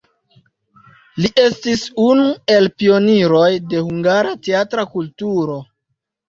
[1.25, 5.61] Li estis unu el pioniroj de hungara teatra kulturo.